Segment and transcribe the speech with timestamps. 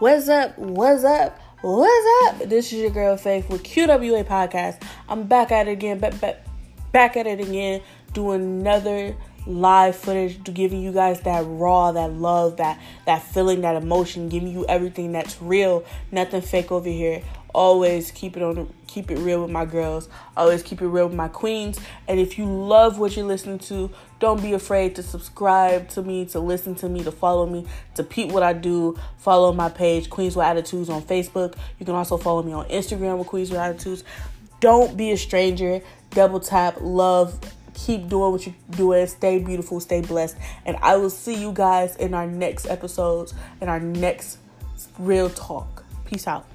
[0.00, 0.58] What's up?
[0.58, 1.38] What's up?
[1.60, 2.48] What's up?
[2.48, 4.82] This is your girl Faith with QWA Podcast.
[5.08, 6.44] I'm back at it again, back, back,
[6.90, 7.80] back at it again,
[8.12, 9.14] doing another
[9.46, 14.52] live footage, giving you guys that raw, that love, that that feeling, that emotion, giving
[14.52, 17.22] you everything that's real, nothing fake over here.
[17.54, 20.08] Always keep it on, keep it real with my girls.
[20.36, 21.78] Always keep it real with my queens.
[22.08, 26.24] And if you love what you're listening to, don't be afraid to subscribe to me,
[26.26, 27.64] to listen to me, to follow me,
[27.94, 28.98] to peep what I do.
[29.18, 31.54] Follow my page, Queens with Attitudes, on Facebook.
[31.78, 34.02] You can also follow me on Instagram with Queens with Attitudes.
[34.58, 35.80] Don't be a stranger.
[36.10, 37.38] Double tap, love,
[37.74, 39.06] keep doing what you're doing.
[39.06, 40.36] Stay beautiful, stay blessed.
[40.64, 44.38] And I will see you guys in our next episodes, in our next
[44.98, 45.84] real talk.
[46.04, 46.46] Peace out.